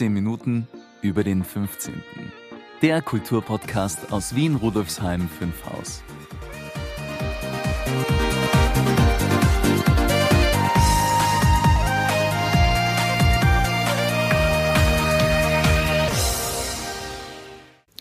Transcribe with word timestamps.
15 0.00 0.14
Minuten 0.14 0.66
über 1.02 1.22
den 1.24 1.44
15. 1.44 1.92
Der 2.80 3.02
Kulturpodcast 3.02 4.10
aus 4.14 4.34
Wien 4.34 4.54
Rudolfsheim 4.54 5.28
5 5.28 5.66
Haus. 5.66 6.02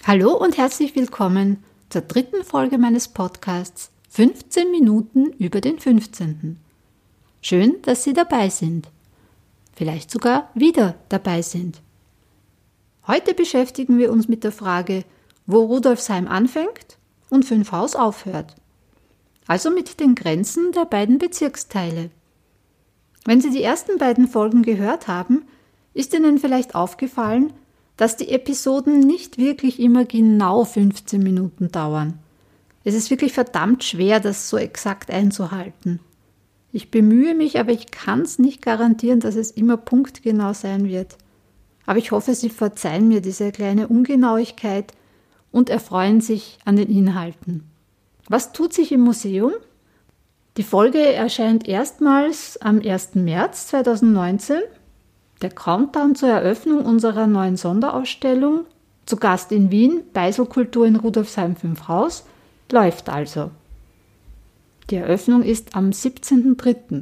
Hallo 0.08 0.38
und 0.38 0.58
herzlich 0.58 0.96
willkommen 0.96 1.66
zur 1.90 2.04
dritten 2.04 2.46
Folge 2.46 2.78
meines 2.78 3.10
Podcasts 3.10 3.92
15 4.08 4.72
Minuten 4.72 5.34
über 5.34 5.60
den 5.60 5.80
15. 5.80 6.62
Schön, 7.42 7.82
dass 7.82 8.06
Sie 8.06 8.14
dabei 8.14 8.48
sind. 8.48 8.88
Vielleicht 9.76 10.10
sogar 10.10 10.50
wieder 10.56 10.96
dabei 11.10 11.42
sind. 11.42 11.82
Heute 13.10 13.34
beschäftigen 13.34 13.98
wir 13.98 14.12
uns 14.12 14.28
mit 14.28 14.44
der 14.44 14.52
Frage, 14.52 15.04
wo 15.48 15.62
Rudolfsheim 15.62 16.28
anfängt 16.28 17.00
und 17.32 17.44
Fünfhaus 17.44 17.96
aufhört. 17.96 18.56
Also 19.48 19.72
mit 19.72 20.00
den 20.00 20.14
Grenzen 20.14 20.74
der 20.74 20.86
beiden 20.86 21.18
Bezirksteile. 21.18 22.12
Wenn 23.26 23.42
Sie 23.42 23.50
die 23.50 23.64
ersten 23.64 23.98
beiden 23.98 24.28
Folgen 24.28 24.62
gehört 24.62 25.08
haben, 25.08 25.48
ist 25.96 26.14
Ihnen 26.14 26.38
vielleicht 26.38 26.76
aufgefallen, 26.76 27.52
dass 27.98 28.16
die 28.16 28.30
Episoden 28.30 29.00
nicht 29.00 29.40
wirklich 29.40 29.80
immer 29.80 30.06
genau 30.06 30.64
15 30.64 31.24
Minuten 31.24 31.72
dauern. 31.72 32.20
Es 32.84 32.94
ist 32.94 33.10
wirklich 33.10 33.34
verdammt 33.34 33.84
schwer, 33.84 34.20
das 34.20 34.52
so 34.52 34.58
exakt 34.58 35.10
einzuhalten. 35.10 36.00
Ich 36.72 36.92
bemühe 36.92 37.34
mich, 37.34 37.60
aber 37.60 37.72
ich 37.72 37.90
kann 37.90 38.22
es 38.22 38.38
nicht 38.38 38.62
garantieren, 38.62 39.20
dass 39.20 39.36
es 39.36 39.50
immer 39.50 39.78
punktgenau 39.78 40.54
sein 40.54 40.88
wird. 40.88 41.18
Aber 41.90 41.98
ich 41.98 42.12
hoffe, 42.12 42.36
Sie 42.36 42.52
verzeihen 42.52 43.08
mir 43.08 43.20
diese 43.20 43.52
kleine 43.52 43.88
Ungenauigkeit 43.88 44.94
und 45.52 45.72
erfreuen 45.72 46.22
sich 46.22 46.60
an 46.64 46.76
den 46.76 46.88
Inhalten. 46.88 47.64
Was 48.28 48.52
tut 48.52 48.74
sich 48.74 48.92
im 48.92 49.02
Museum? 49.02 49.54
Die 50.58 50.62
Folge 50.62 51.00
erscheint 51.00 51.68
erstmals 51.68 52.62
am 52.62 52.80
1. 52.80 53.16
März 53.16 53.70
2019. 53.70 54.60
Der 55.42 55.50
Countdown 55.50 56.14
zur 56.14 56.30
Eröffnung 56.30 56.86
unserer 56.86 57.26
neuen 57.26 57.58
Sonderausstellung, 57.58 58.66
zu 59.08 59.18
Gast 59.18 59.52
in 59.52 59.72
Wien, 59.72 60.02
Beiselkultur 60.14 60.86
in 60.86 60.96
Rudolfsheim 60.96 61.56
5 61.56 61.88
Haus, 61.88 62.24
läuft 62.72 63.10
also. 63.10 63.50
Die 64.92 64.98
Eröffnung 64.98 65.42
ist 65.42 65.76
am 65.76 65.90
17.03. 65.90 67.02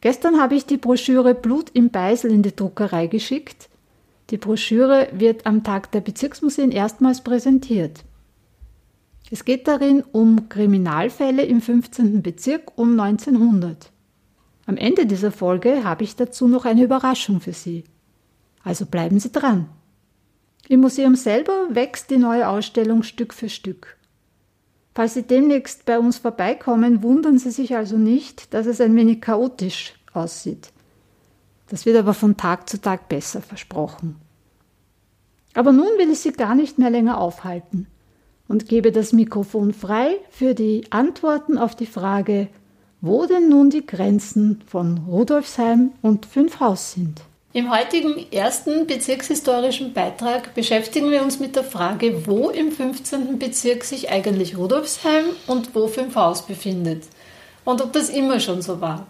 Gestern 0.00 0.40
habe 0.40 0.56
ich 0.56 0.66
die 0.66 0.76
Broschüre 0.76 1.36
Blut 1.36 1.70
im 1.72 1.90
Beisel 1.90 2.32
in 2.32 2.42
die 2.42 2.56
Druckerei 2.56 3.06
geschickt. 3.06 3.68
Die 4.30 4.36
Broschüre 4.36 5.08
wird 5.12 5.46
am 5.46 5.64
Tag 5.64 5.90
der 5.92 6.00
Bezirksmuseen 6.00 6.70
erstmals 6.70 7.22
präsentiert. 7.22 8.04
Es 9.30 9.44
geht 9.44 9.68
darin 9.68 10.02
um 10.12 10.48
Kriminalfälle 10.48 11.44
im 11.44 11.60
15. 11.60 12.22
Bezirk 12.22 12.76
um 12.76 12.98
1900. 12.98 13.90
Am 14.66 14.76
Ende 14.76 15.06
dieser 15.06 15.32
Folge 15.32 15.84
habe 15.84 16.04
ich 16.04 16.16
dazu 16.16 16.46
noch 16.46 16.66
eine 16.66 16.84
Überraschung 16.84 17.40
für 17.40 17.54
Sie. 17.54 17.84
Also 18.62 18.84
bleiben 18.84 19.18
Sie 19.18 19.32
dran. 19.32 19.68
Im 20.68 20.80
Museum 20.80 21.14
selber 21.14 21.68
wächst 21.70 22.10
die 22.10 22.18
neue 22.18 22.48
Ausstellung 22.48 23.02
Stück 23.02 23.32
für 23.32 23.48
Stück. 23.48 23.96
Falls 24.94 25.14
Sie 25.14 25.22
demnächst 25.22 25.86
bei 25.86 25.98
uns 25.98 26.18
vorbeikommen, 26.18 27.02
wundern 27.02 27.38
Sie 27.38 27.50
sich 27.50 27.76
also 27.76 27.96
nicht, 27.96 28.52
dass 28.52 28.66
es 28.66 28.80
ein 28.80 28.94
wenig 28.94 29.22
chaotisch 29.22 29.94
aussieht. 30.12 30.70
Das 31.68 31.86
wird 31.86 31.96
aber 31.96 32.14
von 32.14 32.36
Tag 32.36 32.68
zu 32.68 32.80
Tag 32.80 33.08
besser 33.08 33.40
versprochen. 33.40 34.16
Aber 35.58 35.72
nun 35.72 35.88
will 35.98 36.12
ich 36.12 36.20
Sie 36.20 36.30
gar 36.30 36.54
nicht 36.54 36.78
mehr 36.78 36.88
länger 36.88 37.20
aufhalten 37.20 37.88
und 38.46 38.68
gebe 38.68 38.92
das 38.92 39.12
Mikrofon 39.12 39.74
frei 39.74 40.14
für 40.30 40.54
die 40.54 40.84
Antworten 40.90 41.58
auf 41.58 41.74
die 41.74 41.84
Frage, 41.84 42.46
wo 43.00 43.26
denn 43.26 43.48
nun 43.48 43.68
die 43.68 43.84
Grenzen 43.84 44.62
von 44.68 44.98
Rudolfsheim 45.08 45.90
und 46.00 46.26
Fünfhaus 46.26 46.92
sind. 46.92 47.22
Im 47.54 47.72
heutigen 47.72 48.24
ersten 48.30 48.86
bezirkshistorischen 48.86 49.94
Beitrag 49.94 50.54
beschäftigen 50.54 51.10
wir 51.10 51.24
uns 51.24 51.40
mit 51.40 51.56
der 51.56 51.64
Frage, 51.64 52.28
wo 52.28 52.50
im 52.50 52.70
15. 52.70 53.40
Bezirk 53.40 53.82
sich 53.82 54.10
eigentlich 54.10 54.56
Rudolfsheim 54.56 55.24
und 55.48 55.74
wo 55.74 55.88
Fünfhaus 55.88 56.42
befindet 56.42 57.02
und 57.64 57.82
ob 57.82 57.92
das 57.92 58.10
immer 58.10 58.38
schon 58.38 58.62
so 58.62 58.80
war. 58.80 59.08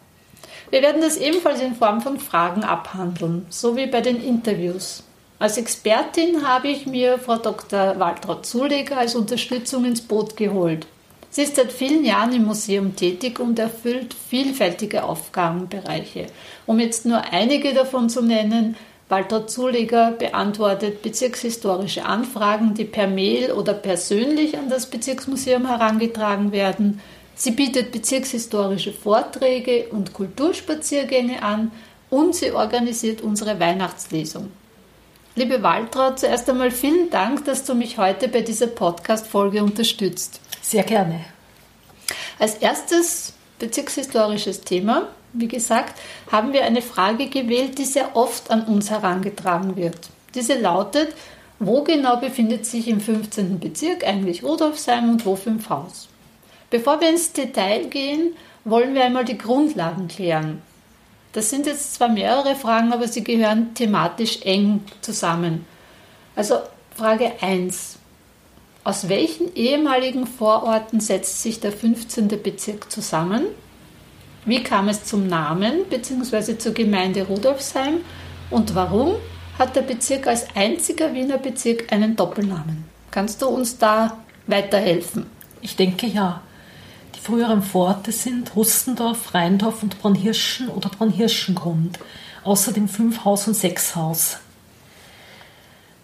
Wir 0.70 0.80
werden 0.80 1.02
das 1.02 1.18
ebenfalls 1.18 1.60
in 1.60 1.74
Form 1.74 2.00
von 2.00 2.18
Fragen 2.18 2.64
abhandeln, 2.64 3.44
so 3.50 3.76
wie 3.76 3.86
bei 3.86 4.00
den 4.00 4.24
Interviews. 4.24 5.04
Als 5.40 5.56
Expertin 5.56 6.44
habe 6.44 6.66
ich 6.66 6.86
mir 6.86 7.16
Frau 7.16 7.36
Dr. 7.36 8.00
Waltraud 8.00 8.44
Zuleger 8.44 8.98
als 8.98 9.14
Unterstützung 9.14 9.84
ins 9.84 10.00
Boot 10.00 10.36
geholt. 10.36 10.88
Sie 11.30 11.42
ist 11.42 11.54
seit 11.54 11.70
vielen 11.70 12.04
Jahren 12.04 12.32
im 12.32 12.44
Museum 12.44 12.96
tätig 12.96 13.38
und 13.38 13.56
erfüllt 13.56 14.16
vielfältige 14.28 15.04
Aufgabenbereiche. 15.04 16.26
Um 16.66 16.80
jetzt 16.80 17.06
nur 17.06 17.22
einige 17.30 17.72
davon 17.72 18.10
zu 18.10 18.20
nennen, 18.20 18.74
Waltraud 19.08 19.48
Zuleger 19.48 20.10
beantwortet 20.10 21.02
bezirkshistorische 21.02 22.04
Anfragen, 22.04 22.74
die 22.74 22.84
per 22.84 23.06
Mail 23.06 23.52
oder 23.52 23.74
persönlich 23.74 24.58
an 24.58 24.68
das 24.68 24.86
Bezirksmuseum 24.86 25.68
herangetragen 25.68 26.50
werden. 26.50 27.00
Sie 27.36 27.52
bietet 27.52 27.92
bezirkshistorische 27.92 28.92
Vorträge 28.92 29.86
und 29.92 30.14
Kulturspaziergänge 30.14 31.44
an 31.44 31.70
und 32.10 32.34
sie 32.34 32.50
organisiert 32.50 33.20
unsere 33.20 33.60
Weihnachtslesung. 33.60 34.50
Liebe 35.38 35.62
Waltraud, 35.62 36.18
zuerst 36.18 36.50
einmal 36.50 36.72
vielen 36.72 37.10
Dank, 37.10 37.44
dass 37.44 37.62
du 37.62 37.76
mich 37.76 37.96
heute 37.96 38.26
bei 38.26 38.40
dieser 38.40 38.66
Podcast-Folge 38.66 39.62
unterstützt. 39.62 40.40
Sehr 40.60 40.82
gerne. 40.82 41.20
Als 42.40 42.56
erstes 42.56 43.34
bezirkshistorisches 43.60 44.62
Thema, 44.62 45.06
wie 45.32 45.46
gesagt, 45.46 45.96
haben 46.32 46.52
wir 46.52 46.64
eine 46.64 46.82
Frage 46.82 47.28
gewählt, 47.28 47.78
die 47.78 47.84
sehr 47.84 48.16
oft 48.16 48.50
an 48.50 48.64
uns 48.64 48.90
herangetragen 48.90 49.76
wird. 49.76 50.08
Diese 50.34 50.58
lautet, 50.58 51.14
wo 51.60 51.84
genau 51.84 52.16
befindet 52.16 52.66
sich 52.66 52.88
im 52.88 53.00
15. 53.00 53.60
Bezirk 53.60 54.04
eigentlich 54.04 54.42
Rudolfsheim 54.42 55.08
und 55.08 55.24
wo 55.24 55.36
Fünfhaus? 55.36 56.08
Bevor 56.68 57.00
wir 57.00 57.10
ins 57.10 57.32
Detail 57.32 57.84
gehen, 57.84 58.34
wollen 58.64 58.92
wir 58.92 59.04
einmal 59.04 59.24
die 59.24 59.38
Grundlagen 59.38 60.08
klären. 60.08 60.62
Das 61.38 61.50
sind 61.50 61.66
jetzt 61.66 61.94
zwar 61.94 62.08
mehrere 62.08 62.56
Fragen, 62.56 62.92
aber 62.92 63.06
sie 63.06 63.22
gehören 63.22 63.72
thematisch 63.72 64.40
eng 64.42 64.80
zusammen. 65.02 65.66
Also 66.34 66.56
Frage 66.96 67.30
1. 67.40 67.96
Aus 68.82 69.08
welchen 69.08 69.54
ehemaligen 69.54 70.26
Vororten 70.26 70.98
setzt 70.98 71.40
sich 71.40 71.60
der 71.60 71.70
15. 71.70 72.26
Bezirk 72.42 72.90
zusammen? 72.90 73.44
Wie 74.46 74.64
kam 74.64 74.88
es 74.88 75.04
zum 75.04 75.28
Namen 75.28 75.84
bzw. 75.88 76.58
zur 76.58 76.74
Gemeinde 76.74 77.24
Rudolfsheim 77.24 77.98
und 78.50 78.74
warum 78.74 79.14
hat 79.60 79.76
der 79.76 79.82
Bezirk 79.82 80.26
als 80.26 80.44
einziger 80.56 81.14
Wiener 81.14 81.38
Bezirk 81.38 81.92
einen 81.92 82.16
Doppelnamen? 82.16 82.82
Kannst 83.12 83.42
du 83.42 83.46
uns 83.46 83.78
da 83.78 84.18
weiterhelfen? 84.48 85.26
Ich 85.60 85.76
denke 85.76 86.08
ja. 86.08 86.42
Die 87.18 87.24
früheren 87.24 87.62
Vororte 87.62 88.12
sind 88.12 88.54
Rustendorf, 88.54 89.34
Rheindorf 89.34 89.82
und 89.82 90.00
Braunhirschen 90.00 90.68
oder 90.68 90.88
Braunhirschengrund, 90.88 91.98
außerdem 92.44 92.88
fünf 92.88 93.24
Haus 93.24 93.48
und 93.48 93.54
sechs 93.54 93.96
Haus. 93.96 94.38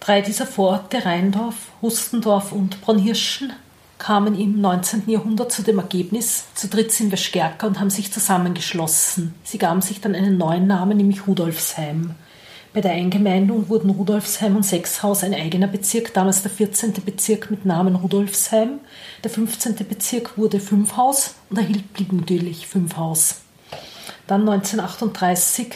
Drei 0.01 0.23
dieser 0.23 0.45
Vororte, 0.45 1.05
Rheindorf, 1.05 1.55
Rustendorf 1.81 2.51
und 2.51 2.81
Braunhirschen, 2.81 3.53
kamen 3.99 4.39
im 4.39 4.61
19. 4.61 5.05
Jahrhundert 5.07 5.53
zu 5.53 5.63
dem 5.63 5.79
Ergebnis, 5.79 6.47
zu 6.55 6.67
dritt 6.67 6.91
sind 6.91 7.13
wir 7.13 7.17
stärker 7.17 7.69
und 7.69 7.79
haben 7.79 7.91
sich 7.91 8.13
zusammengeschlossen. 8.13 9.35
Sie 9.45 9.59
gaben 9.59 9.83
sich 9.83 10.01
dann 10.01 10.17
einen 10.17 10.37
neuen 10.37 10.67
Namen, 10.67 10.97
nämlich 10.97 11.29
Rudolfsheim. 11.29 12.17
Bei 12.75 12.81
der 12.81 12.91
Eingemeindung 12.91 13.69
wurden 13.69 13.89
Rudolfsheim 13.91 14.57
und 14.57 14.65
Sechshaus 14.65 15.23
ein 15.23 15.33
eigener 15.33 15.69
Bezirk, 15.69 16.13
damals 16.13 16.43
der 16.43 16.51
14. 16.51 16.93
Bezirk 17.05 17.49
mit 17.49 17.65
Namen 17.65 17.95
Rudolfsheim. 17.95 18.81
Der 19.23 19.31
15. 19.31 19.77
Bezirk 19.89 20.37
wurde 20.37 20.59
Fünfhaus 20.59 21.37
und 21.51 21.59
erhielt 21.59 21.93
blieb 21.93 22.13
natürlich 22.13 22.67
Fünfhaus. 22.67 23.43
Dann 24.27 24.41
1938 24.41 25.69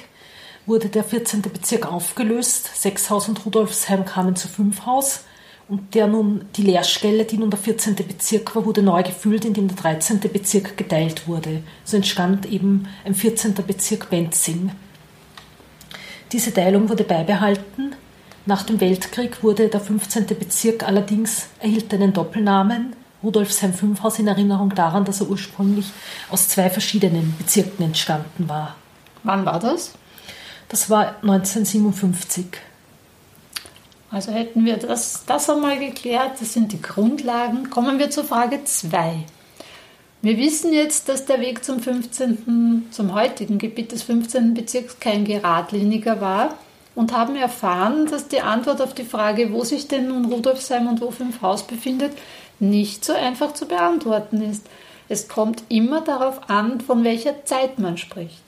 wurde 0.67 0.89
der 0.89 1.05
14. 1.05 1.43
Bezirk 1.43 1.87
aufgelöst. 1.87 2.69
Sechshaus 2.75 3.29
und 3.29 3.47
Rudolfsheim 3.47 4.05
kamen 4.05 4.35
zu 4.35 4.49
Fünfhaus. 4.49 5.21
Und 5.69 5.95
der 5.95 6.09
nun, 6.09 6.47
die 6.57 6.63
Leerstelle, 6.63 7.25
die 7.27 7.39
nun 7.39 7.51
der 7.51 7.61
14. 7.61 7.95
Bezirk 7.95 8.57
war, 8.57 8.67
wurde 8.67 8.83
neu 8.83 9.05
gefüllt, 9.05 9.45
indem 9.45 9.69
der 9.69 9.77
13. 9.77 10.19
Bezirk 10.19 10.77
geteilt 10.77 11.29
wurde. 11.29 11.63
So 11.85 11.97
entstand 11.97 12.47
eben 12.47 12.89
ein 13.05 13.15
14. 13.15 13.55
Bezirk 13.55 14.11
Benzing. 14.11 14.73
Diese 16.33 16.53
Teilung 16.53 16.89
wurde 16.89 17.05
beibehalten. 17.05 17.95
Nach 18.45 18.63
dem 18.63 18.81
Weltkrieg 18.81 19.43
wurde 19.43 19.69
der 19.69 19.81
15. 19.81 20.27
Bezirk 20.27 20.83
allerdings 20.83 21.49
erhielt 21.61 21.93
einen 21.93 22.13
Doppelnamen, 22.13 22.95
Rudolfsheim 23.23 23.73
5 23.73 24.03
Haus, 24.03 24.19
in 24.19 24.29
Erinnerung 24.29 24.75
daran, 24.75 25.05
dass 25.05 25.21
er 25.21 25.29
ursprünglich 25.29 25.91
aus 26.31 26.49
zwei 26.49 26.71
verschiedenen 26.71 27.35
Bezirken 27.39 27.83
entstanden 27.83 28.49
war. 28.49 28.77
Wann 29.23 29.45
war 29.45 29.59
das? 29.59 29.93
Das 30.69 30.91
war 30.91 31.17
1957. 31.23 32.47
Also 34.11 34.33
hätten 34.33 34.65
wir 34.65 34.77
das, 34.77 35.25
das 35.27 35.51
einmal 35.51 35.79
geklärt, 35.79 36.41
das 36.41 36.53
sind 36.53 36.73
die 36.73 36.81
Grundlagen. 36.81 37.71
Kommen 37.71 37.99
wir 37.99 38.11
zur 38.11 38.25
Frage 38.25 38.65
2. 38.65 39.25
Wir 40.21 40.37
wissen 40.37 40.73
jetzt, 40.73 41.09
dass 41.09 41.27
der 41.27 41.41
Weg 41.41 41.65
zum 41.65 41.79
15., 41.79 42.89
zum 42.91 43.15
heutigen 43.15 43.59
Gebiet 43.59 43.93
des 43.93 44.03
15. 44.03 44.53
Bezirks 44.53 44.99
kein 44.99 45.25
geradliniger 45.25 46.21
war 46.21 46.59
und 46.97 47.13
haben 47.17 47.37
erfahren, 47.37 48.07
dass 48.07 48.27
die 48.27 48.41
Antwort 48.41 48.81
auf 48.81 48.95
die 48.95 49.05
Frage, 49.05 49.53
wo 49.53 49.63
sich 49.63 49.87
denn 49.87 50.09
nun 50.09 50.25
Rudolfsheim 50.25 50.89
und 50.89 51.01
wo 51.01 51.13
Fünfhaus 51.13 51.63
befindet, 51.63 52.13
nicht 52.59 53.05
so 53.05 53.13
einfach 53.13 53.55
zu 53.55 53.67
beantworten 53.67 54.43
ist. 54.43 54.67
Es 55.09 55.29
kommt 55.29 55.63
immer 55.69 56.01
darauf 56.01 56.51
an, 56.51 56.81
von 56.81 57.05
welcher 57.05 57.45
Zeit 57.45 57.79
man 57.79 57.97
spricht. 57.97 58.43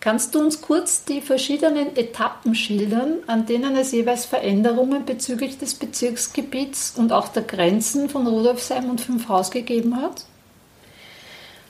Kannst 0.00 0.34
du 0.34 0.40
uns 0.40 0.62
kurz 0.62 1.04
die 1.04 1.20
verschiedenen 1.20 1.94
Etappen 1.94 2.54
schildern, 2.54 3.18
an 3.26 3.44
denen 3.44 3.76
es 3.76 3.92
jeweils 3.92 4.24
Veränderungen 4.24 5.04
bezüglich 5.04 5.58
des 5.58 5.74
Bezirksgebiets 5.74 6.94
und 6.96 7.12
auch 7.12 7.28
der 7.28 7.42
Grenzen 7.42 8.08
von 8.08 8.26
Rudolfsheim 8.26 8.88
und 8.88 9.02
Fünfhaus 9.02 9.50
gegeben 9.50 10.00
hat? 10.00 10.24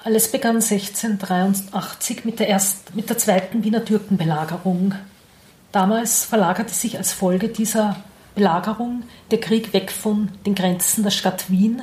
Alles 0.03 0.33
begann 0.33 0.57
1683 0.57 2.25
mit 2.25 2.41
der, 2.41 2.49
erst, 2.49 2.95
mit 2.95 3.11
der 3.11 3.19
zweiten 3.19 3.65
Wiener 3.65 3.85
Türkenbelagerung. 3.85 4.95
Damals 5.73 6.25
verlagerte 6.25 6.73
sich 6.73 6.97
als 6.97 7.13
Folge 7.13 7.49
dieser 7.49 7.97
Belagerung 8.35 9.03
der 9.31 9.41
Krieg 9.41 9.75
weg 9.75 9.91
von 9.91 10.31
den 10.47 10.55
Grenzen 10.55 11.03
der 11.03 11.11
Stadt 11.11 11.51
Wien 11.51 11.83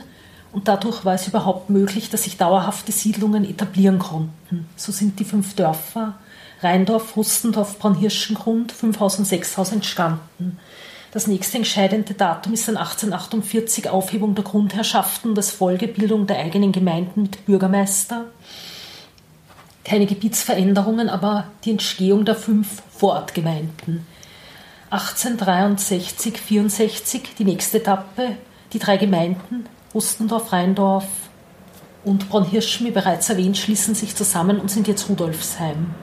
und 0.51 0.67
dadurch 0.67 1.05
war 1.05 1.13
es 1.13 1.27
überhaupt 1.27 1.69
möglich, 1.69 2.09
dass 2.09 2.23
sich 2.23 2.37
dauerhafte 2.37 2.91
Siedlungen 2.91 3.47
etablieren 3.47 3.99
konnten. 3.99 4.67
So 4.75 4.91
sind 4.91 5.19
die 5.19 5.25
fünf 5.25 5.53
Dörfer 5.53 6.15
Rheindorf, 6.61 7.15
Rustendorf, 7.15 7.77
Braunhirschengrund, 7.77 8.71
Fünfhaus 8.71 9.19
und 9.19 9.25
Sechshaus 9.25 9.71
entstanden. 9.71 10.57
Das 11.17 11.25
nächste 11.25 11.57
entscheidende 11.57 12.13
Datum 12.13 12.53
ist 12.53 12.67
dann 12.67 12.77
1848 12.77 13.89
Aufhebung 13.89 14.35
der 14.35 14.43
Grundherrschaften 14.43 15.31
und 15.31 15.35
das 15.35 15.49
Folgebildung 15.49 16.27
der 16.27 16.37
eigenen 16.37 16.71
Gemeinden 16.71 17.23
mit 17.23 17.43
Bürgermeister. 17.47 18.25
Keine 19.83 20.05
Gebietsveränderungen, 20.05 21.09
aber 21.09 21.45
die 21.65 21.71
Entstehung 21.71 22.23
der 22.23 22.35
fünf 22.35 22.83
Vorortgemeinden. 22.95 24.05
1863, 24.91 26.37
64 26.37 27.23
die 27.39 27.45
nächste 27.45 27.79
Etappe, 27.79 28.37
die 28.73 28.77
drei 28.77 28.97
Gemeinden 28.97 29.65
Rustendorf, 29.95 30.51
Rheindorf 30.51 31.07
und 32.03 32.29
Braunhirschen, 32.29 32.85
wie 32.85 32.91
bereits 32.91 33.27
erwähnt, 33.27 33.57
schließen 33.57 33.95
sich 33.95 34.15
zusammen 34.15 34.59
und 34.59 34.69
sind 34.69 34.87
jetzt 34.87 35.09
Rudolfsheim 35.09 35.95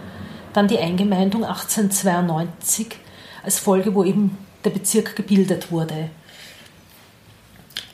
dann 0.53 0.67
die 0.67 0.81
Eingemeindung 0.81 1.45
1892 1.45 2.97
als 3.45 3.61
Folge, 3.61 3.95
wo 3.95 4.03
eben 4.03 4.37
der 4.65 4.71
Bezirk 4.71 5.17
gebildet 5.17 5.71
wurde. 5.71 6.11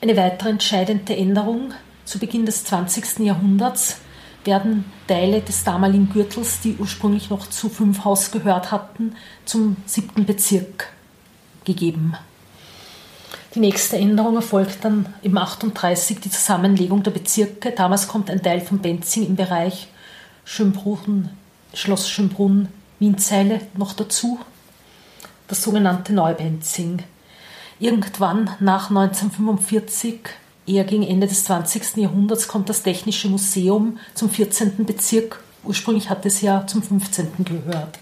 Eine 0.01 0.17
weitere 0.17 0.49
entscheidende 0.49 1.15
Änderung 1.15 1.73
zu 2.05 2.19
Beginn 2.19 2.45
des 2.45 2.63
20. 2.63 3.19
Jahrhunderts 3.19 3.97
werden 4.43 4.85
Teile 5.07 5.41
des 5.41 5.63
damaligen 5.63 6.09
Gürtels, 6.09 6.61
die 6.61 6.75
ursprünglich 6.79 7.29
noch 7.29 7.47
zu 7.47 7.69
Fünfhaus 7.69 8.31
gehört 8.31 8.71
hatten, 8.71 9.15
zum 9.45 9.77
siebten 9.85 10.25
Bezirk 10.25 10.91
gegeben. 11.63 12.15
Die 13.53 13.59
nächste 13.59 13.97
Änderung 13.97 14.35
erfolgt 14.35 14.83
dann 14.83 15.13
im 15.21 15.37
38 15.37 16.19
die 16.21 16.31
Zusammenlegung 16.31 17.03
der 17.03 17.11
Bezirke. 17.11 17.71
Damals 17.71 18.07
kommt 18.07 18.31
ein 18.31 18.41
Teil 18.41 18.61
von 18.61 18.79
Benzing 18.79 19.27
im 19.27 19.35
Bereich 19.35 19.89
Schönbrunn 20.45 21.29
Schloss 21.73 22.09
Schönbrunn, 22.09 22.67
Wienzeile 22.99 23.61
noch 23.75 23.93
dazu, 23.93 24.39
das 25.51 25.61
sogenannte 25.61 26.13
Neubenzing. 26.13 27.03
Irgendwann 27.79 28.49
nach 28.59 28.89
1945, 28.89 30.19
eher 30.65 30.83
gegen 30.85 31.03
Ende 31.03 31.27
des 31.27 31.43
20. 31.43 31.97
Jahrhunderts, 31.97 32.47
kommt 32.47 32.69
das 32.69 32.83
Technische 32.83 33.27
Museum 33.27 33.99
zum 34.13 34.29
14. 34.29 34.85
Bezirk. 34.85 35.43
Ursprünglich 35.63 36.09
hat 36.09 36.25
es 36.25 36.41
ja 36.41 36.65
zum 36.65 36.81
15. 36.81 37.45
gehört. 37.45 37.99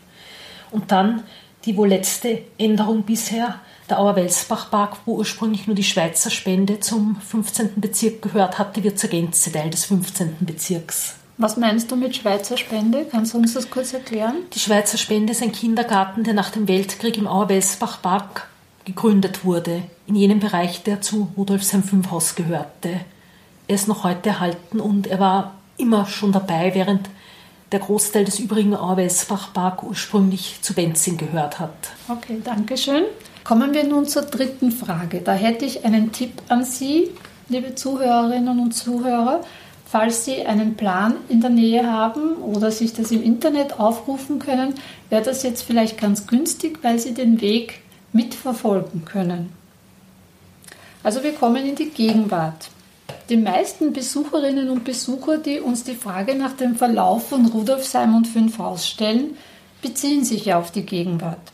Und 0.72 0.92
dann 0.92 1.24
die 1.66 1.76
wohl 1.76 1.90
letzte 1.90 2.44
Änderung 2.58 3.04
bisher, 3.04 3.60
der 3.90 4.00
Auer-Welsbach-Park, 4.00 4.98
wo 5.06 5.16
ursprünglich 5.16 5.68
nur 5.68 5.76
die 5.76 5.84
Schweizer 5.84 6.30
Spende 6.30 6.80
zum 6.80 7.18
15. 7.20 7.72
Bezirk 7.78 8.22
gehört 8.22 8.60
hatte, 8.60 8.84
wird 8.84 9.00
zur 9.00 9.10
Gänze 9.10 9.52
Teil 9.52 9.70
des 9.70 9.86
15. 9.86 10.38
Bezirks. 10.42 11.19
Was 11.42 11.56
meinst 11.56 11.90
du 11.90 11.96
mit 11.96 12.18
Schweizer 12.18 12.58
Spende? 12.58 13.06
Kannst 13.10 13.34
du 13.34 13.38
uns 13.38 13.54
das 13.54 13.70
kurz 13.70 13.94
erklären? 13.94 14.36
Die 14.54 14.60
Schweizer 14.60 14.98
Spende 14.98 15.32
ist 15.32 15.42
ein 15.42 15.54
Kindergarten, 15.54 16.26
der 16.26 16.34
nach 16.34 16.50
dem 16.50 16.68
Weltkrieg 16.68 17.18
im 17.18 17.28
Auer-Welsbach-Park 17.28 18.50
gegründet 18.84 19.46
wurde, 19.46 19.84
in 20.06 20.16
jenem 20.16 20.42
Bereich, 20.42 20.84
der 20.84 21.00
zu 21.00 21.30
Rudolfsheim 21.38 21.82
5 21.82 22.12
Haus 22.12 22.36
gehörte. 22.36 23.00
Er 23.70 23.76
ist 23.76 23.88
noch 23.88 24.04
heute 24.04 24.28
erhalten 24.28 24.82
und 24.82 25.08
er 25.08 25.22
war 25.22 25.56
immer 25.78 26.08
schon 26.08 26.34
dabei, 26.34 26.76
während 26.76 27.10
der 27.72 27.80
Großteil 27.80 28.26
des 28.26 28.40
übrigen 28.40 28.76
Auer-Welsbach-Park 28.76 29.84
ursprünglich 29.84 30.58
zu 30.62 30.74
Benzing 30.74 31.16
gehört 31.16 31.58
hat. 31.62 31.72
Okay, 32.10 32.42
danke 32.44 32.76
schön. 32.76 33.04
Kommen 33.46 33.74
wir 33.74 33.86
nun 33.86 34.06
zur 34.06 34.24
dritten 34.24 34.74
Frage. 34.74 35.22
Da 35.22 35.36
hätte 35.36 35.64
ich 35.64 35.86
einen 35.86 36.12
Tipp 36.12 36.34
an 36.50 36.66
Sie, 36.66 37.12
liebe 37.48 37.76
Zuhörerinnen 37.76 38.60
und 38.60 38.74
Zuhörer. 38.74 39.40
Falls 39.92 40.24
Sie 40.24 40.46
einen 40.46 40.76
Plan 40.76 41.16
in 41.30 41.42
der 41.42 41.50
Nähe 41.50 41.92
haben 41.92 42.36
oder 42.36 42.70
sich 42.70 42.94
das 42.94 43.10
im 43.10 43.24
Internet 43.24 43.80
aufrufen 43.80 44.38
können, 44.38 44.76
wäre 45.10 45.24
das 45.24 45.42
jetzt 45.42 45.64
vielleicht 45.64 46.00
ganz 46.00 46.28
günstig, 46.28 46.78
weil 46.84 47.00
Sie 47.00 47.16
den 47.16 47.42
Weg 47.42 47.82
mitverfolgen 48.14 49.06
können. 49.06 49.52
Also 51.02 51.24
wir 51.24 51.34
kommen 51.34 51.66
in 51.66 51.76
die 51.76 51.90
Gegenwart. 51.90 52.70
Die 53.30 53.38
meisten 53.38 53.92
Besucherinnen 53.92 54.70
und 54.70 54.84
Besucher, 54.84 55.40
die 55.40 55.60
uns 55.60 55.84
die 55.86 55.96
Frage 55.96 56.36
nach 56.36 56.54
dem 56.54 56.76
Verlauf 56.76 57.30
von 57.30 57.48
Rudolfsheim 57.48 58.16
und 58.16 58.28
Fünfhaus 58.28 58.88
stellen, 58.88 59.38
beziehen 59.82 60.24
sich 60.24 60.46
ja 60.46 60.60
auf 60.60 60.72
die 60.72 60.86
Gegenwart. 60.86 61.52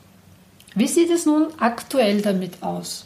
Wie 0.74 0.88
sieht 0.90 1.10
es 1.10 1.26
nun 1.26 1.48
aktuell 1.58 2.22
damit 2.22 2.64
aus? 2.64 3.06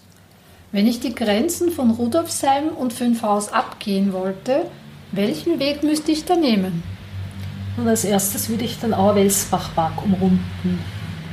Wenn 0.72 0.88
ich 0.88 1.00
die 1.00 1.14
Grenzen 1.14 1.70
von 1.70 1.92
Rudolfsheim 1.92 2.70
und 2.70 2.94
Fünfhaus 2.94 3.54
abgehen 3.54 4.12
wollte, 4.12 4.66
welchen 5.12 5.60
Weg 5.60 5.84
müsste 5.84 6.12
ich 6.12 6.26
da 6.26 6.36
nehmen? 6.36 6.84
Und 7.78 7.88
als 7.88 8.04
erstes 8.04 8.50
würde 8.50 8.66
ich 8.66 8.80
den 8.80 8.94
Auer-Welsbach-Park 8.94 10.04
umrunden. 10.04 10.80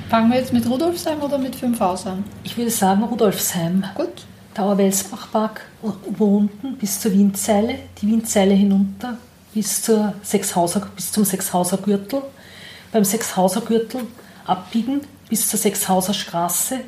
Fangen 0.09 0.31
wir 0.31 0.39
jetzt 0.39 0.53
mit 0.53 0.69
Rudolfsheim 0.69 1.21
oder 1.21 1.39
mit 1.39 1.57
Fünfhaus 1.57 2.07
an? 2.07 2.25
Ich 2.45 2.57
würde 2.57 2.71
sagen 2.71 3.03
Rudolfsheim. 3.03 3.85
Gut. 3.95 4.25
Der 4.57 4.65
Auer-Welsbach-Park 4.65 5.63
umrunden 5.83 6.77
bis 6.81 7.01
zur 7.01 7.13
Wienzeile, 7.13 7.81
die 8.01 8.07
Wienzeile 8.07 8.55
hinunter 8.55 9.19
bis, 9.53 9.83
zur 9.83 10.15
Sechshauser, 10.23 10.89
bis 10.95 11.11
zum 11.13 11.25
Sechshauser 11.25 11.79
Gürtel. 11.79 12.23
Beim 12.93 13.05
Sechshauser 13.05 13.63
Gürtel 13.63 14.03
abbiegen 14.47 15.01
bis 15.29 15.49
zur 15.49 15.59
Sechshauser 15.59 16.15
Straße, 16.15 16.81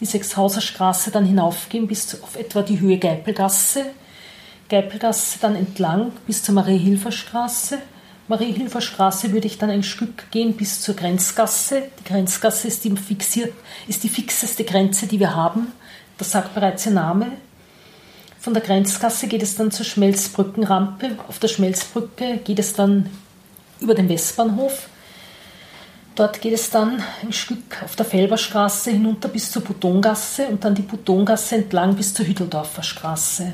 die 0.00 0.06
Sechshauser 0.06 0.60
Straße 0.60 1.10
dann 1.10 1.26
hinaufgehen 1.26 1.86
bis 1.86 2.20
auf 2.22 2.36
etwa 2.36 2.62
die 2.62 2.80
Höhe 2.80 2.98
Geipelgasse, 2.98 3.86
Geipelgasse 4.68 5.38
dann 5.40 5.56
entlang 5.56 6.12
bis 6.26 6.42
zur 6.42 6.54
Marie-Hilfer-Straße. 6.54 7.78
Marie-Hilfer-Straße 8.28 9.32
würde 9.32 9.46
ich 9.46 9.58
dann 9.58 9.70
ein 9.70 9.82
Stück 9.82 10.30
gehen 10.30 10.56
bis 10.56 10.80
zur 10.80 10.96
Grenzgasse. 10.96 11.82
Die 12.00 12.04
Grenzgasse 12.04 12.68
ist 12.68 12.84
die, 12.84 12.96
fixiert, 12.96 13.52
ist 13.86 14.02
die 14.02 14.08
fixeste 14.08 14.64
Grenze, 14.64 15.06
die 15.06 15.20
wir 15.20 15.34
haben. 15.34 15.72
Das 16.16 16.30
sagt 16.30 16.54
bereits 16.54 16.86
ihr 16.86 16.92
Name. 16.92 17.32
Von 18.40 18.54
der 18.54 18.62
Grenzgasse 18.62 19.26
geht 19.26 19.42
es 19.42 19.56
dann 19.56 19.70
zur 19.70 19.84
Schmelzbrückenrampe. 19.84 21.18
Auf 21.28 21.38
der 21.38 21.48
Schmelzbrücke 21.48 22.38
geht 22.38 22.58
es 22.58 22.72
dann 22.72 23.10
über 23.80 23.94
den 23.94 24.08
Westbahnhof. 24.08 24.88
Dort 26.14 26.40
geht 26.40 26.54
es 26.54 26.70
dann 26.70 27.02
ein 27.22 27.32
Stück 27.32 27.82
auf 27.82 27.96
der 27.96 28.06
Felberstraße 28.06 28.92
hinunter 28.92 29.28
bis 29.28 29.50
zur 29.50 29.62
Butongasse 29.62 30.46
und 30.46 30.64
dann 30.64 30.74
die 30.74 30.82
Butongasse 30.82 31.56
entlang 31.56 31.96
bis 31.96 32.14
zur 32.14 32.26
Hütteldorfer 32.26 32.82
Straße 32.82 33.52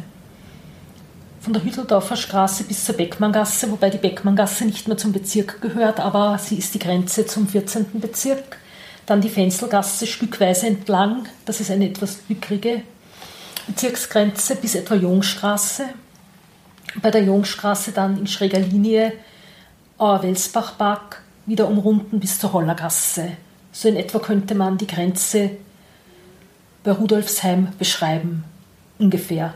von 1.40 1.54
der 1.54 1.64
Hütteldorfer 1.64 2.16
Straße 2.16 2.64
bis 2.64 2.84
zur 2.84 2.96
Beckmanngasse, 2.96 3.70
wobei 3.70 3.88
die 3.88 3.98
Beckmanngasse 3.98 4.66
nicht 4.66 4.86
mehr 4.88 4.98
zum 4.98 5.12
Bezirk 5.12 5.60
gehört, 5.62 5.98
aber 5.98 6.38
sie 6.38 6.56
ist 6.56 6.74
die 6.74 6.78
Grenze 6.78 7.26
zum 7.26 7.48
14. 7.48 7.86
Bezirk. 7.94 8.58
Dann 9.06 9.22
die 9.22 9.30
Fenzelgasse 9.30 10.06
stückweise 10.06 10.66
entlang, 10.66 11.26
das 11.46 11.60
ist 11.60 11.70
eine 11.70 11.88
etwas 11.88 12.18
lückrige 12.28 12.82
Bezirksgrenze 13.66 14.56
bis 14.56 14.74
etwa 14.74 14.94
Jungstraße. 14.94 15.86
Bei 17.00 17.10
der 17.10 17.22
Jungstraße 17.22 17.92
dann 17.92 18.18
in 18.18 18.26
schräger 18.26 18.60
Linie 18.60 19.12
Auer-Welsbach-Park 19.98 21.22
wieder 21.46 21.68
umrunden 21.68 22.20
bis 22.20 22.38
zur 22.38 22.52
Hollergasse. 22.52 23.32
So 23.72 23.88
in 23.88 23.96
etwa 23.96 24.18
könnte 24.18 24.54
man 24.54 24.76
die 24.76 24.86
Grenze 24.86 25.50
bei 26.82 26.92
Rudolfsheim 26.92 27.68
beschreiben, 27.78 28.44
ungefähr. 28.98 29.54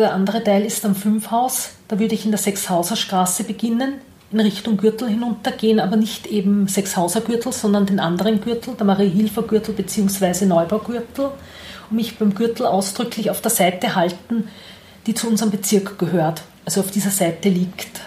Der 0.00 0.14
andere 0.14 0.42
Teil 0.42 0.64
ist 0.64 0.82
am 0.86 0.94
Fünfhaus. 0.94 1.72
Da 1.88 1.98
würde 1.98 2.14
ich 2.14 2.24
in 2.24 2.30
der 2.30 2.38
Sechshauser 2.38 2.96
Straße 2.96 3.44
beginnen, 3.44 3.96
in 4.32 4.40
Richtung 4.40 4.78
Gürtel 4.78 5.10
hinuntergehen, 5.10 5.78
aber 5.78 5.96
nicht 5.96 6.26
eben 6.26 6.68
Sechshauser 6.68 7.20
Gürtel, 7.20 7.52
sondern 7.52 7.84
den 7.84 8.00
anderen 8.00 8.40
Gürtel, 8.40 8.72
der 8.76 8.86
Marie-Hilfer 8.86 9.42
Gürtel 9.42 9.74
bzw. 9.74 10.46
Neubaugürtel 10.46 11.26
und 11.90 11.96
mich 11.96 12.18
beim 12.18 12.34
Gürtel 12.34 12.64
ausdrücklich 12.64 13.28
auf 13.28 13.42
der 13.42 13.50
Seite 13.50 13.94
halten, 13.94 14.48
die 15.06 15.12
zu 15.12 15.28
unserem 15.28 15.50
Bezirk 15.50 15.98
gehört, 15.98 16.44
also 16.64 16.80
auf 16.80 16.90
dieser 16.90 17.10
Seite 17.10 17.50
liegt. 17.50 18.00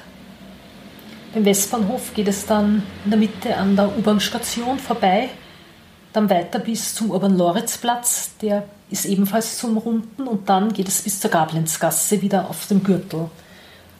Beim 1.35 1.45
Westbahnhof 1.45 2.15
geht 2.15 2.27
es 2.27 2.47
dann 2.47 2.81
in 3.05 3.11
der 3.11 3.19
Mitte 3.19 3.55
an 3.55 3.75
der 3.75 3.95
U-Bahn-Station 3.95 4.79
vorbei, 4.79 5.29
dann 6.11 6.27
weiter 6.27 6.57
bis 6.57 6.95
zum 6.95 7.11
Urban-Loritz-Platz, 7.11 8.31
der 8.41 8.63
ist 8.93 9.05
ebenfalls 9.05 9.57
zum 9.57 9.77
Runden 9.77 10.27
und 10.27 10.47
dann 10.47 10.71
geht 10.71 10.87
es 10.87 11.01
bis 11.01 11.19
zur 11.19 11.31
Gablenzgasse 11.31 12.21
wieder 12.21 12.47
auf 12.47 12.67
dem 12.67 12.83
Gürtel. 12.83 13.27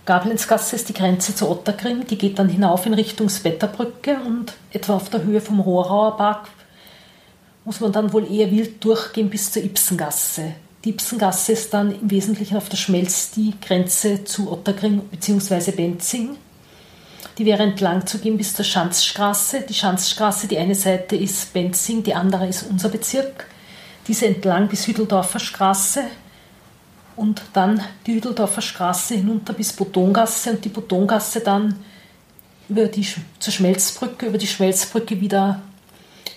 Gablenzgasse 0.05 0.75
ist 0.75 0.87
die 0.87 0.93
Grenze 0.93 1.33
zu 1.33 1.49
Otterkring, 1.49 2.05
die 2.05 2.17
geht 2.17 2.37
dann 2.37 2.47
hinauf 2.47 2.85
in 2.85 2.93
Richtung 2.93 3.27
Spetterbrücke 3.27 4.17
und 4.23 4.53
etwa 4.71 4.95
auf 4.95 5.09
der 5.09 5.23
Höhe 5.23 5.41
vom 5.41 5.59
Rohrauer 5.59 6.15
Park 6.15 6.49
muss 7.65 7.79
man 7.79 7.91
dann 7.91 8.13
wohl 8.13 8.31
eher 8.31 8.51
wild 8.51 8.83
durchgehen 8.83 9.31
bis 9.31 9.51
zur 9.51 9.63
Ibsengasse. 9.63 10.53
Die 10.83 10.91
Ibsengasse 10.91 11.53
ist 11.53 11.73
dann 11.73 11.99
im 11.99 12.11
Wesentlichen 12.11 12.57
auf 12.57 12.69
der 12.69 12.77
Schmelz 12.77 13.31
die 13.31 13.55
Grenze 13.65 14.25
zu 14.25 14.51
Otterkring 14.51 14.99
bzw. 15.09 15.71
Benzing. 15.71 16.35
Die 17.39 17.45
wäre 17.45 17.63
entlang 17.63 18.05
zu 18.05 18.19
gehen 18.19 18.37
bis 18.37 18.53
zur 18.53 18.65
Schanzstraße. 18.65 19.61
Die 19.67 19.73
Schanzstraße, 19.73 20.47
die 20.47 20.59
eine 20.59 20.75
Seite 20.75 21.15
ist 21.15 21.51
Benzing, 21.51 22.03
die 22.03 22.13
andere 22.13 22.47
ist 22.47 22.69
unser 22.69 22.89
Bezirk. 22.89 23.47
Diese 24.07 24.27
entlang 24.27 24.67
bis 24.67 24.87
Hüdeldorfer 24.87 25.39
Straße 25.39 26.03
und 27.15 27.41
dann 27.53 27.81
die 28.05 28.15
Hüdeldorfer 28.15 28.61
Straße 28.61 29.15
hinunter 29.15 29.53
bis 29.53 29.73
Botongasse 29.73 30.51
und 30.51 30.65
die 30.65 30.69
Botongasse 30.69 31.39
dann 31.39 31.75
über 32.67 32.85
die, 32.85 33.07
zur 33.39 33.53
Schmelzbrücke, 33.53 34.25
über 34.25 34.37
die 34.37 34.47
Schmelzbrücke 34.47 35.19
wieder 35.21 35.61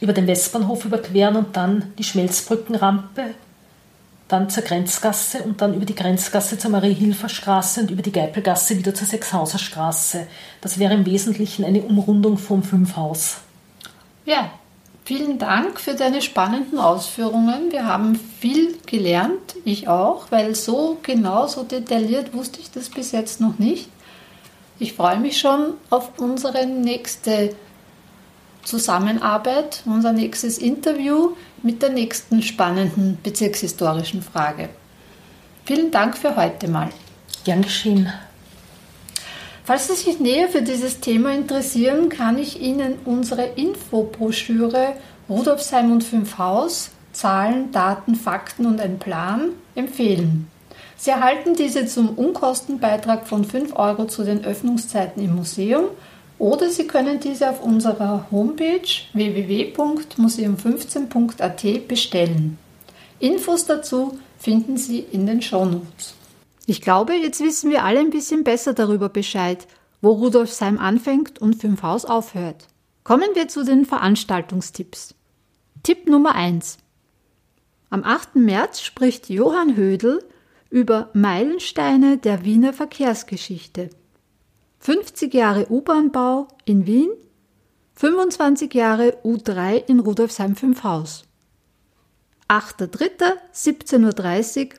über 0.01 0.13
den 0.13 0.27
Westbahnhof 0.27 0.85
überqueren 0.85 1.37
und 1.37 1.57
dann 1.57 1.93
die 1.99 2.05
Schmelzbrückenrampe, 2.05 3.35
dann 4.29 4.51
zur 4.51 4.63
Grenzgasse 4.65 5.43
und 5.43 5.61
dann 5.61 5.75
über 5.75 5.85
die 5.85 5.95
Grenzgasse 5.95 6.59
zur 6.59 6.71
Marie-Hilfer 6.71 7.29
Straße 7.29 7.81
und 7.81 7.91
über 7.91 8.03
die 8.03 8.13
Geipelgasse 8.13 8.77
wieder 8.77 8.95
zur 8.95 9.07
Sechshauser 9.07 9.59
Straße. 9.59 10.27
Das 10.61 10.79
wäre 10.79 10.95
im 10.95 11.07
Wesentlichen 11.07 11.65
eine 11.65 11.83
Umrundung 11.83 12.37
vom 12.37 12.63
Fünfhaus. 12.63 13.39
Ja, 14.25 14.51
vielen 15.07 15.39
Dank 15.39 15.81
für 15.81 15.95
deine 15.95 16.21
spannenden 16.21 16.79
Ausführungen. 16.79 17.71
Wir 17.71 17.87
haben 17.87 18.21
viel 18.41 18.77
gelernt, 18.87 19.55
ich 19.65 19.89
auch, 19.89 20.27
weil 20.31 20.55
so 20.55 20.99
genau, 21.03 21.47
so 21.47 21.63
detailliert 21.63 22.35
wusste 22.35 22.61
ich 22.61 22.71
das 22.73 22.91
bis 22.91 23.13
jetzt 23.13 23.41
noch 23.41 23.59
nicht. 23.59 23.89
Ich 24.79 24.93
freue 24.93 25.19
mich 25.19 25.39
schon 25.39 25.75
auf 25.89 26.19
unsere 26.19 26.67
nächste 26.67 27.55
Zusammenarbeit, 28.65 29.83
unser 29.87 30.13
nächstes 30.13 30.59
Interview 30.59 31.31
mit 31.63 31.83
der 31.83 31.91
nächsten 31.91 32.43
spannenden 32.43 33.17
bezirkshistorischen 33.23 34.23
Frage. 34.23 34.69
Vielen 35.65 35.93
Dank 35.93 36.19
für 36.19 36.37
heute 36.37 36.69
mal. 36.69 36.91
Gern 37.45 37.63
geschehen. 37.63 38.13
Falls 39.67 39.89
Sie 39.89 39.97
sich 39.97 40.21
näher 40.21 40.49
für 40.49 40.63
dieses 40.63 41.01
Thema 41.01 41.33
interessieren, 41.33 42.09
kann 42.09 42.39
ich 42.39 42.63
Ihnen 42.63 43.01
unsere 43.05 43.45
Infobroschüre 43.57 44.93
Rudolfsheim 45.29 45.91
und 45.91 46.05
Fünf 46.05 46.39
Haus 46.39 46.91
Zahlen, 47.13 47.73
Daten, 47.73 48.15
Fakten 48.15 48.67
und 48.67 48.81
ein 48.81 49.01
Plan 49.01 49.49
empfehlen. 49.75 50.47
Sie 50.97 51.11
erhalten 51.11 51.55
diese 51.55 51.87
zum 51.87 52.11
Unkostenbeitrag 52.11 53.27
von 53.27 53.45
5 53.45 53.75
Euro 53.75 54.07
zu 54.07 54.23
den 54.23 54.45
Öffnungszeiten 54.45 55.21
im 55.21 55.35
Museum 55.35 55.87
oder 56.39 56.71
Sie 56.71 56.87
können 56.87 57.19
diese 57.19 57.51
auf 57.51 57.61
unserer 57.61 58.29
Homepage 58.31 58.87
www.museum15.at 59.15 61.89
bestellen. 61.89 62.57
Infos 63.19 63.67
dazu 63.67 64.17
finden 64.39 64.77
Sie 64.77 65.01
in 65.01 65.27
den 65.27 65.43
Shownotes. 65.43 66.16
Ich 66.67 66.81
glaube, 66.81 67.15
jetzt 67.15 67.41
wissen 67.41 67.71
wir 67.71 67.85
alle 67.85 68.01
ein 68.01 68.11
bisschen 68.11 68.43
besser 68.43 68.75
darüber 68.75 69.09
Bescheid, 69.09 69.69
wo 70.03 70.11
Rudolfsheim 70.11 70.79
anfängt 70.79 71.41
und 71.41 71.55
Fünfhaus 71.55 72.05
aufhört. 72.05 72.67
Kommen 73.05 73.29
wir 73.35 73.47
zu 73.47 73.65
den 73.65 73.85
Veranstaltungstipps. 73.85 75.15
Tipp 75.85 76.09
Nummer 76.09 76.35
1. 76.35 76.79
Am 77.89 78.03
8. 78.03 78.35
März 78.35 78.81
spricht 78.81 79.29
Johann 79.29 79.77
Hödel 79.77 80.25
über 80.69 81.11
Meilensteine 81.15 82.19
der 82.19 82.45
Wiener 82.45 82.73
Verkehrsgeschichte. 82.73 83.91
50 84.81 85.33
Jahre 85.33 85.71
U-Bahn-Bau 85.71 86.49
in 86.65 86.87
Wien, 86.87 87.11
25 87.95 88.75
Jahre 88.75 89.17
U3 89.25 89.85
in 89.87 90.01
Rudolfsheim 90.01 90.57
5 90.57 90.83
Haus. 90.83 91.23
8.3.17.30 92.49 94.67
Uhr 94.67 94.73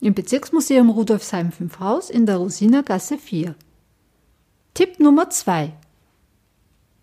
im 0.00 0.14
Bezirksmuseum 0.14 0.90
Rudolfsheim 0.90 1.52
5 1.52 1.80
Haus 1.80 2.10
in 2.10 2.26
der 2.26 2.36
Rosinergasse 2.36 3.18
4. 3.18 3.54
Tipp 4.74 5.00
Nummer 5.00 5.30
2. 5.30 5.72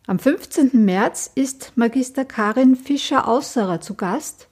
Am 0.05 0.19
15. 0.19 0.85
März 0.85 1.31
ist 1.33 1.71
Magister 1.75 2.25
Karin 2.25 2.75
Fischer-Ausserer 2.75 3.81
zu 3.81 3.95
Gast, 3.95 4.47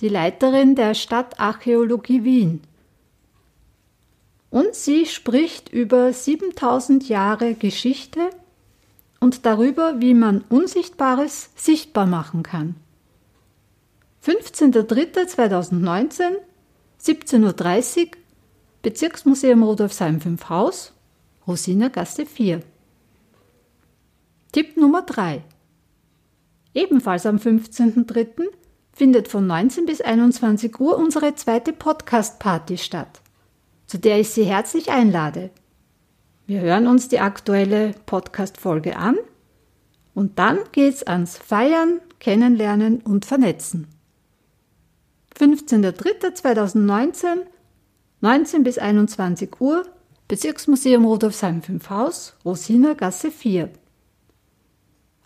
die 0.00 0.08
Leiterin 0.08 0.74
der 0.74 0.94
Stadtarchäologie 0.94 2.24
Wien. 2.24 2.62
Und 4.48 4.74
sie 4.74 5.04
spricht 5.06 5.68
über 5.68 6.12
7000 6.12 7.08
Jahre 7.08 7.54
Geschichte 7.54 8.30
und 9.20 9.44
darüber, 9.44 10.00
wie 10.00 10.14
man 10.14 10.42
Unsichtbares 10.48 11.50
sichtbar 11.54 12.06
machen 12.06 12.42
kann. 12.42 12.74
15.03.2019, 14.24 16.32
17.30 17.02 17.98
Uhr, 17.98 18.10
Bezirksmuseum 18.82 19.62
Rudolfsheim 19.62 20.20
5 20.20 20.48
Haus, 20.48 20.92
Rosinergasse 21.46 22.26
4. 22.26 22.60
Tipp 24.52 24.76
Nummer 24.76 25.02
3. 25.02 25.42
Ebenfalls 26.74 27.26
am 27.26 27.36
15.03. 27.36 28.48
findet 28.92 29.28
von 29.28 29.46
19 29.46 29.86
bis 29.86 30.00
21 30.00 30.78
Uhr 30.80 30.96
unsere 30.96 31.34
zweite 31.34 31.72
Podcast-Party 31.72 32.78
statt 32.78 33.20
zu 33.90 33.98
der 33.98 34.20
ich 34.20 34.30
Sie 34.30 34.44
herzlich 34.44 34.92
einlade. 34.92 35.50
Wir 36.46 36.60
hören 36.60 36.86
uns 36.86 37.08
die 37.08 37.18
aktuelle 37.18 37.92
Podcast-Folge 38.06 38.96
an 38.96 39.18
und 40.14 40.38
dann 40.38 40.60
geht's 40.70 41.02
ans 41.02 41.36
Feiern, 41.36 42.00
Kennenlernen 42.20 43.00
und 43.00 43.24
Vernetzen. 43.24 43.88
15.03.2019, 45.40 47.46
19 48.20 48.62
bis 48.62 48.76
21 48.76 49.58
Uhr, 49.58 49.86
Bezirksmuseum 50.28 51.06
Rudolfsheim 51.06 51.62
5 51.62 51.88
Haus, 51.88 52.36
Rosiner 52.44 52.94
Gasse 52.94 53.30
4. 53.30 53.70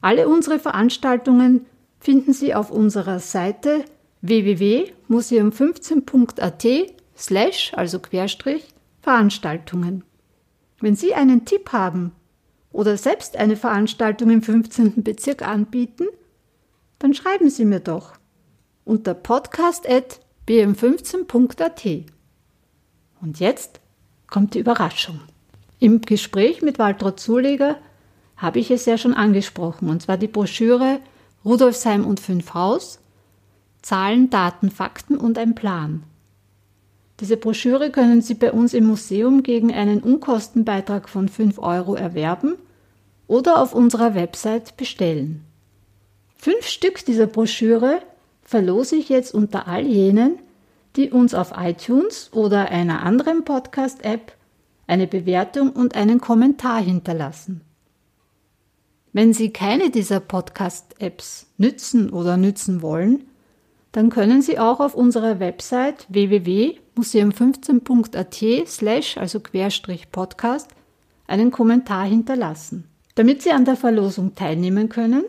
Alle 0.00 0.28
unsere 0.28 0.60
Veranstaltungen 0.60 1.66
finden 1.98 2.32
Sie 2.32 2.54
auf 2.54 2.70
unserer 2.70 3.18
Seite 3.18 3.84
www.museum15.at 4.20 6.94
slash, 7.16 7.72
also 7.74 7.98
Querstrich, 7.98 8.68
Veranstaltungen. 9.02 10.04
Wenn 10.78 10.94
Sie 10.94 11.14
einen 11.14 11.44
Tipp 11.44 11.72
haben 11.72 12.12
oder 12.70 12.96
selbst 12.96 13.36
eine 13.36 13.56
Veranstaltung 13.56 14.30
im 14.30 14.42
15. 14.42 15.02
Bezirk 15.02 15.42
anbieten, 15.42 16.06
dann 17.00 17.14
schreiben 17.14 17.50
Sie 17.50 17.64
mir 17.64 17.80
doch 17.80 18.12
unter 18.84 19.14
podcast.bm15.at. 19.14 21.86
Und 23.20 23.40
jetzt 23.40 23.80
kommt 24.26 24.54
die 24.54 24.60
Überraschung. 24.60 25.20
Im 25.78 26.00
Gespräch 26.00 26.62
mit 26.62 26.78
Waltraud 26.78 27.20
Zuleger 27.20 27.76
habe 28.36 28.58
ich 28.58 28.70
es 28.70 28.86
ja 28.86 28.98
schon 28.98 29.14
angesprochen, 29.14 29.88
und 29.88 30.02
zwar 30.02 30.16
die 30.16 30.28
Broschüre 30.28 31.00
Rudolfsheim 31.44 32.06
und 32.06 32.20
Fünf 32.20 32.54
Haus, 32.54 33.00
Zahlen, 33.82 34.30
Daten, 34.30 34.70
Fakten 34.70 35.16
und 35.16 35.38
ein 35.38 35.54
Plan. 35.54 36.04
Diese 37.20 37.36
Broschüre 37.36 37.90
können 37.90 38.22
Sie 38.22 38.34
bei 38.34 38.50
uns 38.50 38.74
im 38.74 38.86
Museum 38.86 39.42
gegen 39.42 39.72
einen 39.72 40.00
Unkostenbeitrag 40.00 41.08
von 41.08 41.28
5 41.28 41.58
Euro 41.58 41.94
erwerben 41.94 42.54
oder 43.26 43.60
auf 43.60 43.74
unserer 43.74 44.14
Website 44.14 44.76
bestellen. 44.76 45.44
Fünf 46.36 46.66
Stück 46.66 47.04
dieser 47.04 47.26
Broschüre 47.26 48.00
verlose 48.54 48.94
ich 48.94 49.08
jetzt 49.08 49.34
unter 49.34 49.66
all 49.66 49.84
jenen, 49.84 50.38
die 50.94 51.10
uns 51.10 51.34
auf 51.34 51.54
iTunes 51.56 52.30
oder 52.32 52.68
einer 52.68 53.02
anderen 53.02 53.44
Podcast-App 53.44 54.30
eine 54.86 55.08
Bewertung 55.08 55.70
und 55.70 55.96
einen 55.96 56.20
Kommentar 56.20 56.80
hinterlassen. 56.80 57.62
Wenn 59.12 59.32
Sie 59.32 59.50
keine 59.50 59.90
dieser 59.90 60.20
Podcast-Apps 60.20 61.48
nützen 61.58 62.10
oder 62.10 62.36
nützen 62.36 62.80
wollen, 62.80 63.24
dann 63.90 64.08
können 64.08 64.40
Sie 64.40 64.60
auch 64.60 64.78
auf 64.78 64.94
unserer 64.94 65.40
Website 65.40 66.06
www.museum15.at 66.10 68.68
slash, 68.68 69.18
also 69.18 69.40
Querstrich 69.40 70.12
Podcast, 70.12 70.70
einen 71.26 71.50
Kommentar 71.50 72.04
hinterlassen. 72.04 72.84
Damit 73.16 73.42
Sie 73.42 73.50
an 73.50 73.64
der 73.64 73.74
Verlosung 73.74 74.36
teilnehmen 74.36 74.88
können, 74.88 75.24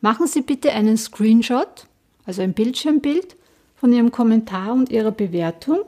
machen 0.00 0.28
Sie 0.28 0.42
bitte 0.42 0.70
einen 0.70 0.96
Screenshot, 0.96 1.88
also 2.24 2.42
ein 2.42 2.54
Bildschirmbild 2.54 3.36
von 3.74 3.92
Ihrem 3.92 4.12
Kommentar 4.12 4.72
und 4.72 4.90
Ihrer 4.90 5.10
Bewertung. 5.10 5.80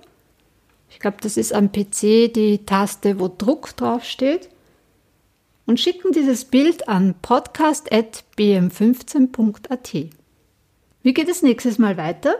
Ich 0.90 0.98
glaube, 0.98 1.18
das 1.20 1.36
ist 1.36 1.52
am 1.52 1.70
PC 1.72 2.32
die 2.32 2.62
Taste, 2.66 3.20
wo 3.20 3.28
Druck 3.28 3.76
draufsteht. 3.76 4.48
Und 5.66 5.80
schicken 5.80 6.12
dieses 6.12 6.44
Bild 6.44 6.88
an 6.88 7.14
podcast.bm15.at. 7.22 9.94
Wie 11.02 11.14
geht 11.14 11.28
es 11.28 11.42
nächstes 11.42 11.78
Mal 11.78 11.96
weiter? 11.96 12.36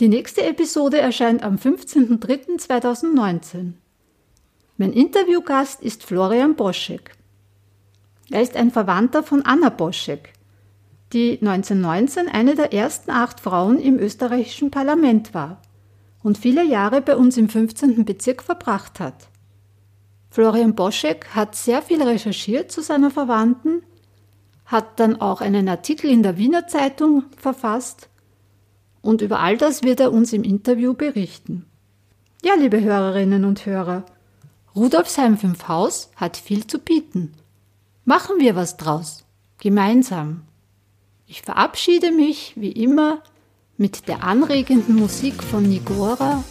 Die 0.00 0.08
nächste 0.08 0.42
Episode 0.42 0.98
erscheint 0.98 1.42
am 1.42 1.56
15.03.2019. 1.56 3.74
Mein 4.78 4.94
Interviewgast 4.94 5.82
ist 5.82 6.02
Florian 6.02 6.56
Boschek. 6.56 7.10
Er 8.30 8.40
ist 8.40 8.56
ein 8.56 8.70
Verwandter 8.70 9.22
von 9.22 9.42
Anna 9.42 9.68
Boschek, 9.68 10.32
die 11.12 11.38
1919 11.40 12.28
eine 12.28 12.54
der 12.54 12.72
ersten 12.72 13.10
acht 13.10 13.40
Frauen 13.40 13.78
im 13.78 13.98
österreichischen 13.98 14.70
Parlament 14.70 15.34
war 15.34 15.60
und 16.22 16.38
viele 16.38 16.64
Jahre 16.64 17.02
bei 17.02 17.16
uns 17.16 17.36
im 17.36 17.48
15. 17.48 18.04
Bezirk 18.04 18.42
verbracht 18.42 19.00
hat. 19.00 19.28
Florian 20.30 20.74
Boschek 20.74 21.34
hat 21.34 21.54
sehr 21.54 21.82
viel 21.82 22.02
recherchiert 22.02 22.72
zu 22.72 22.80
seiner 22.80 23.10
Verwandten, 23.10 23.82
hat 24.64 24.98
dann 24.98 25.20
auch 25.20 25.40
einen 25.40 25.68
Artikel 25.68 26.10
in 26.10 26.22
der 26.22 26.38
Wiener 26.38 26.66
Zeitung 26.66 27.24
verfasst 27.36 28.08
und 29.02 29.20
über 29.20 29.40
all 29.40 29.56
das 29.56 29.82
wird 29.82 30.00
er 30.00 30.12
uns 30.12 30.32
im 30.32 30.44
Interview 30.44 30.94
berichten. 30.94 31.66
Ja, 32.42 32.54
liebe 32.54 32.80
Hörerinnen 32.80 33.44
und 33.44 33.66
Hörer, 33.66 34.06
Rudolfsheim 34.74 35.36
5 35.36 35.68
Haus 35.68 36.10
hat 36.16 36.38
viel 36.38 36.66
zu 36.66 36.78
bieten. 36.78 37.34
Machen 38.04 38.36
wir 38.38 38.56
was 38.56 38.78
draus. 38.78 39.24
Gemeinsam. 39.58 40.42
Ich 41.26 41.42
verabschiede 41.42 42.12
mich, 42.12 42.52
wie 42.56 42.72
immer, 42.72 43.22
mit 43.76 44.08
der 44.08 44.22
anregenden 44.22 44.96
Musik 44.96 45.42
von 45.42 45.62
Nigora 45.62 46.44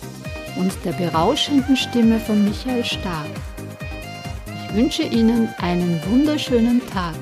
und 0.58 0.74
der 0.86 0.94
berauschenden 0.94 1.76
Stimme 1.76 2.20
von 2.20 2.44
Michael 2.44 2.84
Stark. 2.84 3.30
Ich 4.68 4.76
wünsche 4.76 5.04
Ihnen 5.04 5.50
einen 5.60 6.02
wunderschönen 6.10 6.82
Tag. 6.90 7.16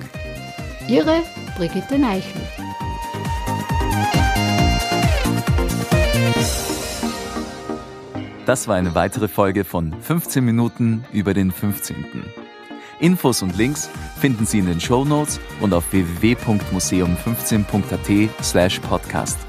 Ihre 0.87 1.21
Brigitte 1.57 1.99
Neichel. 1.99 2.41
Das 8.45 8.67
war 8.67 8.75
eine 8.75 8.95
weitere 8.95 9.27
Folge 9.27 9.63
von 9.63 9.93
15 10.01 10.43
Minuten 10.43 11.05
über 11.11 11.35
den 11.35 11.51
15. 11.51 12.23
Infos 12.99 13.41
und 13.41 13.57
Links 13.57 13.89
finden 14.19 14.45
Sie 14.45 14.59
in 14.59 14.67
den 14.67 14.79
Show 14.79 15.03
Notes 15.05 15.39
und 15.61 15.73
auf 15.73 15.91
www.museum15.at 15.91 18.43
slash 18.43 18.79
podcast. 18.79 19.39